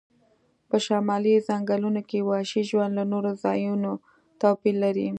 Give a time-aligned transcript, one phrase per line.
[0.69, 3.91] په شمالي ځنګلونو کې وحشي ژوند له نورو ځایونو
[4.41, 5.07] توپیر لري